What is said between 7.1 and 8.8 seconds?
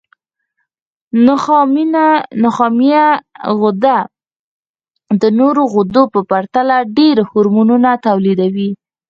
هورمونونه تولیدوي.